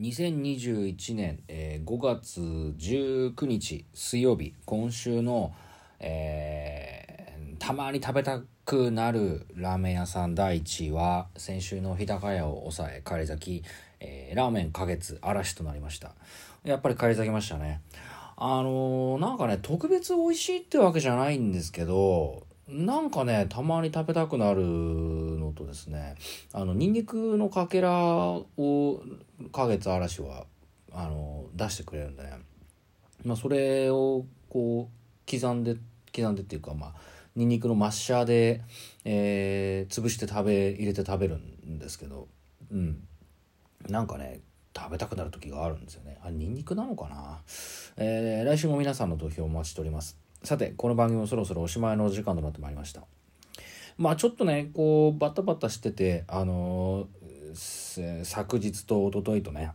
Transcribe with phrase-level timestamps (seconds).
[0.00, 5.52] 2021年、えー5月19日水曜日今週の、
[6.00, 7.12] えー
[7.58, 13.64] たまに食べたくなるラーメン屋さん第1位は先週の日高屋を抑え返り咲き、
[14.00, 16.12] えーラーメン花月嵐となりました。
[16.64, 17.82] やっぱり返り咲きましたね。
[18.36, 26.14] あのーなんかね特別美味しいってわけじゃないんですけどなんかねたまに食べたくなるのとですね
[26.52, 29.02] あのニンニクのかけらを
[29.52, 30.46] 花月嵐は
[30.92, 32.32] あの出してくれるんでね、
[33.24, 35.76] まあ、それをこう刻んで
[36.14, 36.92] 刻んでっていうかまあ
[37.34, 38.62] ニンニクのマッシャーで、
[39.04, 42.28] えー潰して食べ入れて食べるんですけど
[42.70, 43.02] うん。
[43.88, 44.40] なんかね
[44.76, 46.18] 食べたくなる時があるんですよね。
[46.22, 47.40] あニンニクなのかな、
[47.96, 50.21] えー来週も皆さんの投票お待ちしております。
[50.44, 53.02] さてこの番組もそろそろおしまいの時間となってまいりました。
[53.96, 59.70] まあちょっとねこうバタバタしててあのー昨日と一昨日とね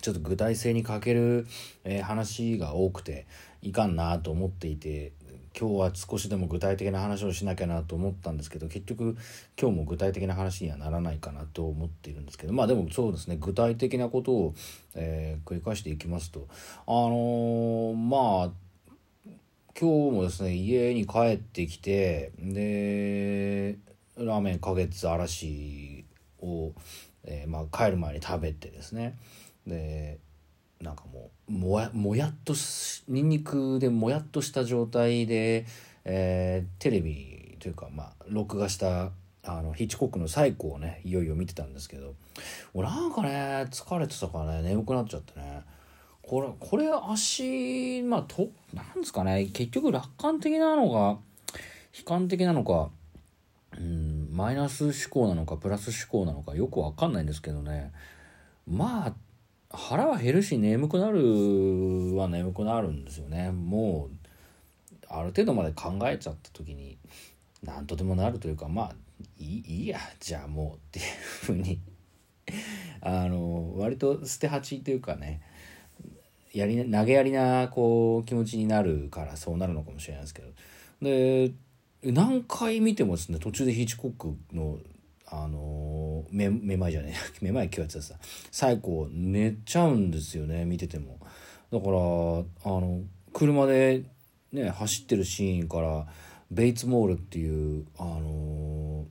[0.00, 1.46] ちょっと具体性に欠ける、
[1.84, 3.26] えー話が多くて
[3.62, 5.12] いかんなと思っていて
[5.56, 9.16] 今日は少しでも具体的な話をしなきゃなと思ったんですけど結局
[9.60, 14.54] 今日も具体的な話にはならないかなと思っているんですけどまあでもそうですね具体的なことを、
[14.96, 16.48] えー繰り返していきますと
[16.86, 18.67] あのーまあ
[19.80, 23.78] 今日もですね家に帰ってきてで
[24.16, 26.04] ラーメン花月嵐
[26.42, 26.72] を、
[27.22, 29.16] えーまあ、帰る前に食べてですね。
[29.68, 30.18] で
[30.80, 35.64] なんかもうもやもやっとしニンニクでもやっとした状態で、
[36.04, 39.12] えーテレビというかまあ録画した
[39.44, 42.14] あのヒッチコックの最高をねいよいよ見てたんですけど
[42.74, 45.62] 俺なんかね疲れてたからね眠くなっちゃってね。
[46.28, 49.46] これこれ足まあとなんですかね。
[49.46, 51.18] 結局楽観的なのか
[51.98, 52.90] 悲観的なのか
[53.78, 57.92] うんマイナス思考なのかプラス思考なのかよくわかんないんですけどね。
[58.66, 59.14] まあ
[59.74, 63.50] 腹は減るし眠くなるは眠くなるんですよね。
[63.50, 64.26] もう
[65.08, 66.98] ある程度まで考えちゃった時に
[67.62, 68.92] 何とでもなるというかまあ
[69.38, 71.04] いいいいやじゃあもうっていう
[71.46, 71.80] ふうに
[73.00, 75.40] あの割と捨て鉢というかね。
[76.52, 80.48] やり投げやりなこう気持ちになるからそうなるのかもしれないですけど。
[81.02, 81.52] で
[82.02, 84.78] 何回見てもですね途中でヒッチコックの
[85.26, 87.14] あのめめまいじゃねえ
[87.44, 88.14] めまい今日やってたさ。
[88.50, 91.18] 最後寝ちゃうんですよね見てても。
[91.70, 94.04] だからあの車で
[94.52, 96.06] ね走ってるシーンから
[96.50, 99.06] ベイツモールっていうあの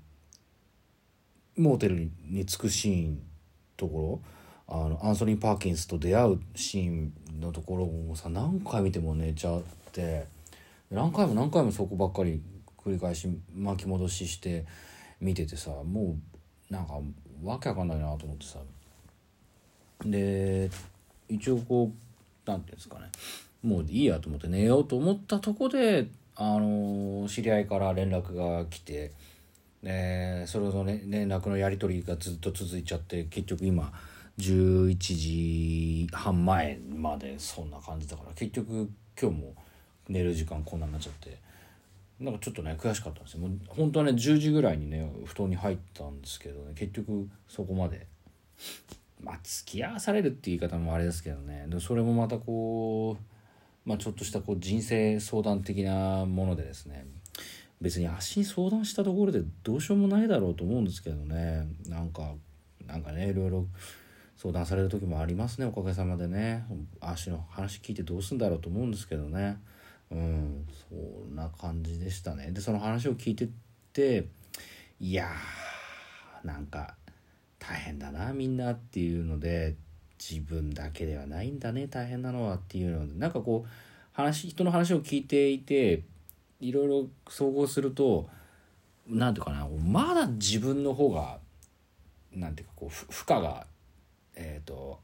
[1.56, 3.22] モーテルに着くシーン
[3.76, 4.37] ところ
[4.67, 9.61] あのアンソニー・パーキンスと出会うシーンのところもさ何回見ても寝ちゃっ
[9.94, 10.25] て
[10.91, 12.41] 何回も何回もそこばっかり
[12.78, 14.66] 繰り返し巻き戻しして
[15.22, 16.17] 見ててさも
[16.69, 17.00] うなんか
[17.44, 18.59] わけわかんないなと思ってさ。
[20.05, 20.69] で
[21.29, 21.91] 一応こ
[22.45, 23.05] うなんていうんですかね。
[23.63, 29.11] もういいやと思って寝ようと思ったとこであの知り合いから連絡が来て
[29.81, 33.91] でそれの、ね、連絡のやり取りがずっと続いちゃって結局今
[34.40, 38.90] 11時半前までそんな感じだから結局
[39.20, 39.56] 今日も
[40.08, 41.38] 寝る時間こんなになっちゃって
[42.20, 43.42] なんかちょっとね悔しかったんですよ。
[43.42, 48.08] もう本当はね10時ぐらいにね布団に入ったんですけどね結局そこまで
[49.22, 57.06] まあ付き合わされるって言い方もあれですけどねでそれもまたこうまあちょっとしたこう人生相談的なものでですね
[57.81, 62.34] 別に足に相談したところでどうしようもないだろうと思うんですけどねなんか
[62.86, 63.66] なんかねいろいろ
[64.38, 66.66] 相談される時もありますねおかげさまでね。
[67.02, 69.58] 足の話聞いてどうすんだろうと思うんですけどね。
[70.12, 72.52] うんそんな感じでしたね。
[72.52, 73.50] でその話を聞いてっ
[73.94, 74.28] て
[75.00, 76.96] いやーなんか
[77.59, 79.76] 大変だなみんなっていうので
[80.20, 83.70] 自分だけではないんだね大変なのはっていうのでなんかこう
[84.14, 86.03] 話人の話を聞いていて
[86.59, 88.30] いろいろ総合すると
[89.08, 91.38] なんていうかなまだ自分の方が
[92.34, 93.66] なんていうかこう負荷が
[94.38, 95.02] えっ、と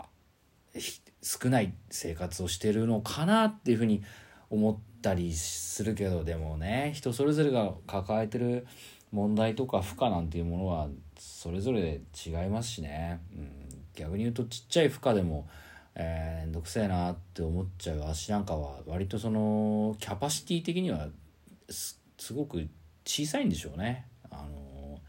[1.21, 4.03] 少ない生活をしてるのかなっていうふうに
[4.49, 8.65] 思ったりするけどでもね人それぞれが抱えてる
[9.11, 10.87] 問題とか負荷なんていうものは
[11.17, 13.49] それぞれ違いますしね、うん、
[13.95, 15.47] 逆に言うとちっちゃい負荷でも
[15.95, 21.07] えー、めんどくせえなって思っちゃう足なんかは割とそのキャパシティ的には
[21.69, 22.67] すすごく
[23.05, 24.05] 小さいんでしょうね。
[24.31, 24.99] あの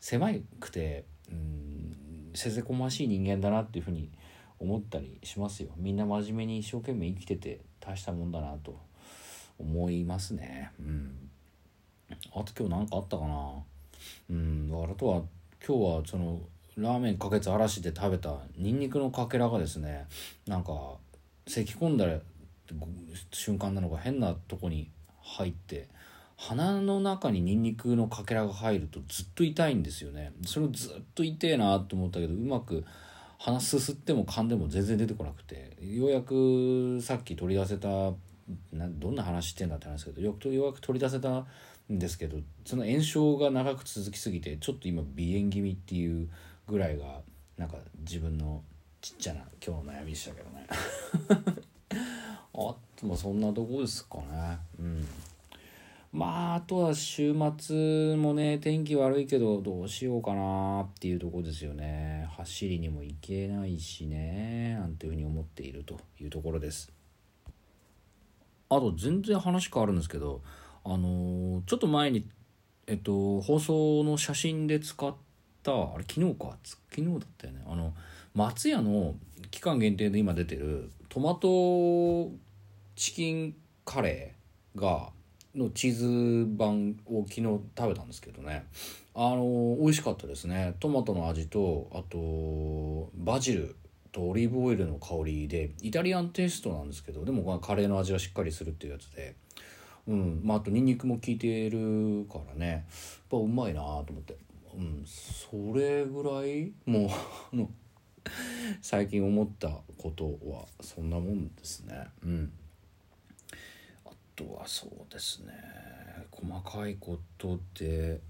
[0.00, 0.30] 狭
[0.60, 1.69] くて、うん、
[2.34, 4.10] せせこましい人間だなっていうふうに
[4.58, 5.70] 思ったりしますよ。
[5.76, 8.78] みんな真面目に一生懸命生きてて大したもんだなと
[9.58, 10.70] 思いますね。
[10.78, 11.30] うん、
[12.34, 13.52] あと今日何かあったかな？
[14.30, 15.22] うん、あとは
[15.66, 16.40] 今日はその
[16.76, 20.06] ラーメンかけつ嵐で食べたニンニクのかけらがですね
[20.46, 20.72] なんか
[21.46, 22.06] 咳き込んだ
[23.32, 24.88] 瞬間なのか変なとこに
[25.22, 25.88] 入って
[26.40, 30.32] 鼻の中にニンニクのかけらが入るとずっと痛いんですよね。
[30.46, 32.82] それをずっと痛えなと思ったけどうまく
[33.38, 37.88] 鼻すすっても噛んでも全然出てこなくてようやくさっき取り出せた
[38.72, 41.46] などんな話してんだって話ですけどよくようやく取り出せたん
[41.90, 46.30] ですけどその炎症が長く続きすぎてちょっと今鼻炎気味っていう
[46.66, 47.20] ぐらいが
[47.58, 48.62] なんか自分の
[49.02, 50.66] ちっちゃな今日の悩みでしたけどね。
[52.52, 54.58] あともそんなとこですかね。
[54.78, 55.06] うん。
[56.20, 62.28] まああとは週末もね天気悪いけどどうしようかなっていうとこですよね。
[62.36, 66.92] 走りにも行けないしねなんていうふうに思っているというところです。
[68.68, 70.42] あと全然話変わるんですけど
[70.84, 72.28] あのー、ちょっと前に
[72.86, 75.14] えっと放送の写真で使っ
[75.62, 76.58] たあれ昨日か
[76.90, 77.62] 昨日だったよね。
[77.66, 77.94] あの
[78.34, 79.14] 松屋の
[79.50, 82.30] 期間限定で今出てるトマト
[82.94, 83.54] チキン
[83.86, 85.12] カレーが
[85.54, 87.42] のチーズ版を昨日
[87.76, 88.66] 食べたんですけどね。
[89.14, 90.74] あの美味しかったですね。
[90.80, 93.76] トマトの味とあとバジル
[94.12, 99.34] とオリーブオイルの香りでイタリアンテイストなんですけどでもカレーの味がしっかりするっていうやつで。
[100.08, 102.66] うんまああとニンニクも効いてるからね。
[102.66, 102.82] やっ
[103.30, 104.36] ぱうまいなと思って。
[104.76, 107.10] うんそれぐらいも
[107.52, 107.68] う
[108.80, 109.68] 最近思った
[109.98, 112.06] ことはそんなもんですね。
[112.24, 112.52] うん。
[114.40, 115.52] とはそうですね。
[116.30, 118.20] 細かいことで。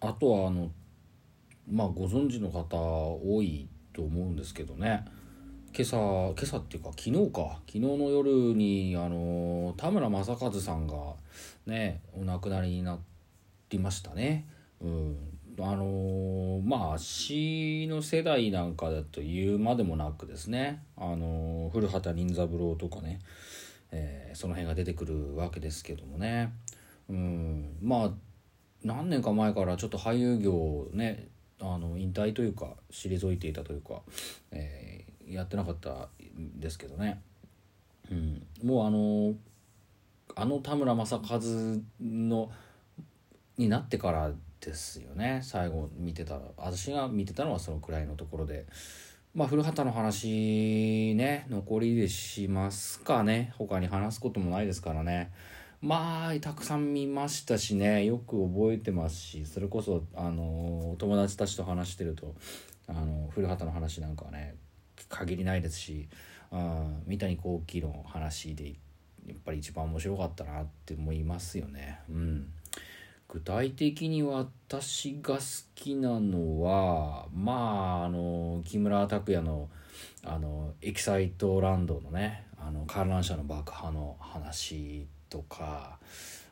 [0.00, 0.70] あとはあの
[1.70, 5.04] まあご存知の方多いと思うんですけどね。
[5.72, 7.60] 今朝今朝っていうか昨日か。
[7.66, 10.96] 昨日の夜にあの田村正和さんが
[11.66, 12.98] ねお亡くなりにな
[13.68, 14.48] りましたね。
[14.80, 15.16] うん。
[15.62, 23.20] あの、まあ詩の世代なんかだと言うまでもなくですね、あの、古畑任三郎とかね、
[23.92, 26.52] えー、その辺が出てくるわけですけどもね、
[27.08, 28.10] うん、まあ
[28.84, 31.28] 何年か前からちょっと俳優業をね
[31.60, 34.00] あの引退というか退いていたというか、
[34.50, 36.08] えー、やってなかった
[36.38, 37.20] んですけどね、
[38.10, 39.34] うん、もうあの
[40.36, 41.40] あの田村正和
[42.00, 42.50] の
[43.58, 45.40] になってからですよね。
[45.42, 48.66] 最後見てた私が見てたのはそのくらいのところで。
[49.32, 53.54] まあ古畑の話ね残りでしますかね。
[53.58, 55.30] 他に話すこともないですからね。
[55.80, 58.04] まあたくさん見ましたしね。
[58.04, 62.34] よく覚えてますしそれこそあの友達たちと話してると
[62.88, 64.56] あの古畑の話なんかはね
[65.08, 66.08] 限りないですし、
[66.50, 68.74] うん、三谷幸喜の話で
[69.26, 72.00] やっぱり一番面白かったなって思いますよね。
[72.10, 72.52] うん。
[73.32, 75.40] 具体的に私が好
[75.76, 79.68] きなのはまああの木村拓哉の
[80.24, 85.98] あのエキサイトランドのねあの観覧車の爆破の話とか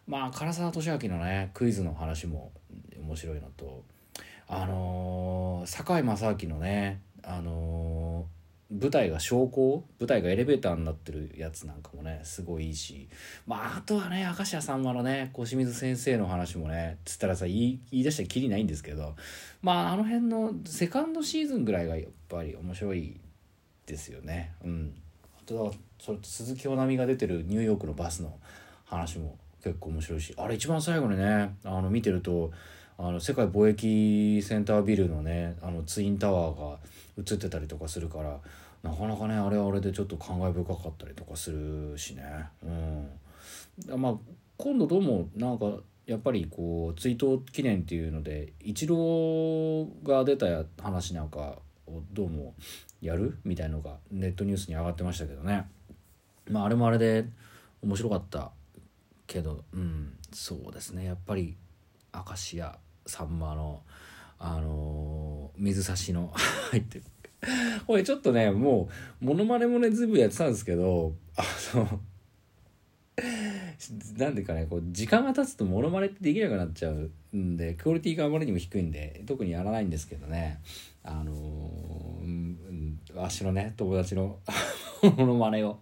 [0.06, 2.52] まあ唐沢寿明のねクイズの話も
[2.96, 3.82] 面白いのと
[4.46, 7.77] あの堺正明のねあの
[8.70, 13.09] 舞台が昇降舞台がエレベーターになってるやつなんかもねすごいいいし。
[13.47, 19.17] まああとはね明石家さんまのね小清水先生の話もねつったらさ言い言い出したらきりないんですけど
[19.62, 23.19] まああの辺のセカンドシーズンぐらいがやっぱり面白い
[23.87, 24.53] ですよね。
[24.63, 24.94] うん。
[25.39, 28.39] あとはそれと鈴木保奈美が出てるニューヨークのバスの
[28.84, 32.53] 話も結構面白いしあれ一番最後にねあの見てると
[33.00, 36.78] あの世界貿易センタービルのねあのツインタワーが
[37.17, 38.38] 映ってたりとかするから
[38.82, 42.24] なかなかねあれはあれでちょっと感慨深かったりとかするしね。
[42.64, 42.67] う
[43.94, 44.00] ん。
[44.00, 44.14] まあ
[44.56, 45.67] 今度どうもなんか
[46.06, 50.46] やっぱりこう追悼記念っていうのでイチローが出た
[50.82, 52.55] 話なんかをどうも
[53.00, 55.69] やるみたいのがネットニュースに上がってましたけどね。
[56.50, 57.26] まああれもあれで
[57.82, 58.50] 面白かった
[59.28, 60.14] けどうん。
[60.32, 61.05] そうですね。
[61.05, 61.56] やっぱり
[62.12, 62.78] 明石家
[63.08, 63.82] さんまの
[64.38, 66.32] あのー、水差しの
[66.70, 67.05] 入ってる。
[67.86, 68.88] これちょっとねも
[69.22, 71.44] うモノマネもねずいぶんやってたんですけどあ
[71.77, 72.00] の
[74.17, 80.60] なんでかねこう時間が経つとモノマネってできなくなっちゃうんでクオリティがあまりにも低いんで特にやらないんですけどね
[81.05, 84.38] あのー、うん、わしのね友達の
[85.17, 85.79] モノマネを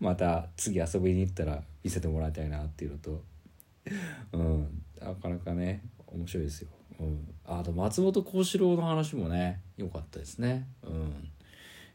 [0.00, 3.22] また次遊びに行ったら見せてもらいたいなっていうのと
[4.32, 5.80] うんなかなかね
[6.16, 6.68] 面白いですよ。
[6.98, 10.66] うん、あと松本幸四郎の話もね良かったですね。
[10.82, 11.28] うん、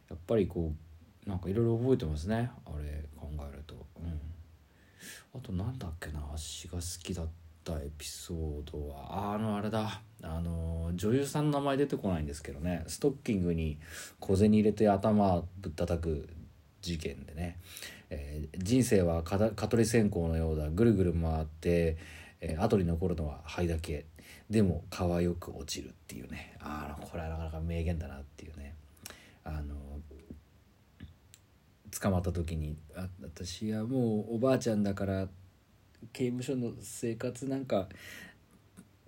[0.08, 0.72] やっぱりこ
[1.26, 2.50] うなんかいろいろ覚えてますね。
[2.66, 3.74] あれ考えると。
[3.96, 4.20] うん、
[5.34, 7.26] あとなんだっけな足が好きだっ
[7.64, 9.34] たエピソードは。
[9.34, 10.02] あのあれだ。
[10.22, 12.84] あの女優さんの名前出てこないんですけどね。
[12.86, 13.78] ストッキングに
[14.20, 16.28] 小銭入れて頭ぶったたく
[16.80, 17.58] 事件でね、
[18.10, 20.68] えー、人生は蚊取り線香のようだ。
[20.70, 21.96] ぐるぐる回って、
[22.44, 24.04] えー、後に残るのは灰だけ
[24.50, 26.56] でも皮よく落ちるっていうね。
[26.60, 28.74] ああこれはなかなか名言だなっていうね。
[29.44, 29.76] あの
[32.00, 35.28] 捕まった時にあ私はもうおばあちゃんだから
[36.12, 37.88] 刑務所の生活なんか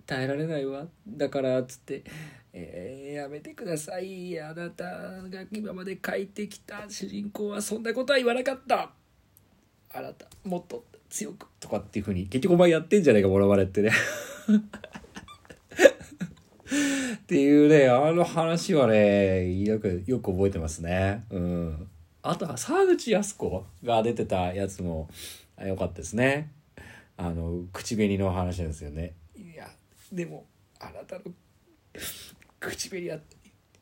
[0.05, 0.87] 耐えられないわ。
[1.05, 2.05] だからっつって
[2.53, 4.39] 「えー、やめてください。
[4.39, 8.93] あなたが今まで書いてきた主人公はそんなことは言わなかった。
[9.89, 10.85] あなたもっと。
[11.15, 13.89] 強く」とかっていうふうに結局お前やってんじゃないかモノマネってね。
[17.15, 21.23] っていうねあの話はねよくよく覚えてますね。
[21.29, 21.87] うん。
[22.21, 25.09] あとは沢口靖子が出てたやつも
[25.59, 26.51] 良かったですね。
[27.17, 29.13] あの口紅の話なんですよね。
[29.37, 29.69] いや
[30.11, 30.45] でも
[30.79, 31.21] あなたの
[32.59, 33.19] 口紅は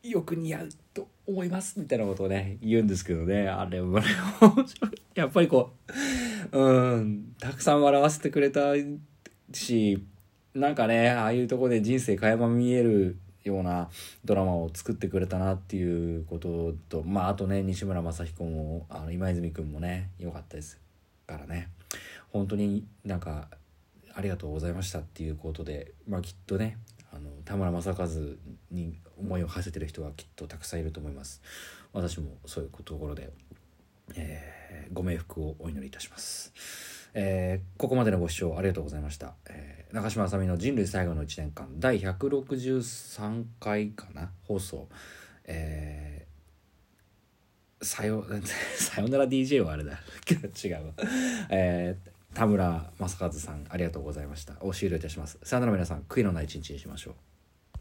[0.04, 4.06] よく似合うと思いますみたいなことをね言うんですけどねあれもね
[5.14, 5.72] やっぱりこ
[6.52, 8.74] ううんたくさん笑わせてくれた
[9.52, 10.04] し
[10.54, 13.88] なんかねああいうとこで人生垣間見えるような
[14.24, 20.78] ドラマを作ってくれたなっていうこととまああとね西村雅彦もあの今泉君もね良かったです
[21.26, 21.68] からね。
[22.32, 23.48] 本当になんか
[24.14, 26.78] ありがとうございましたっていうことでまあきっとね
[27.14, 28.08] あの田村正和
[28.70, 31.42] に思いを馳せてる人はきっとたくさんいると思います。
[31.92, 33.30] 私もそういうところで、
[34.16, 36.52] えー、ご冥福をお祈りいたします、
[37.14, 44.30] えー、ここまでのご視聴ありがとうございました、えー、中島あさみの人類最後の1年間第163回かな？
[44.42, 44.88] 放送。
[45.46, 48.24] えー、さよ
[48.76, 50.00] さよなら DJ はあれだ。
[50.32, 50.92] 違う
[51.50, 54.54] えー田村正和さんありがとうございました。
[54.60, 55.38] お終了いたします。
[55.42, 57.33] さよなら皆さん悔いのない一日にしましょう。